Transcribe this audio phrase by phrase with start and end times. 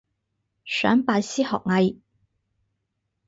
[0.65, 1.99] 想拜師學藝